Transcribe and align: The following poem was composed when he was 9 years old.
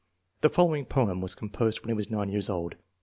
The 0.41 0.49
following 0.49 0.85
poem 0.87 1.21
was 1.21 1.35
composed 1.35 1.81
when 1.83 1.89
he 1.89 1.93
was 1.93 2.09
9 2.09 2.27
years 2.27 2.49
old. 2.49 2.73